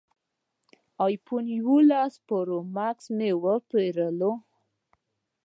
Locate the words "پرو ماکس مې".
2.27-3.29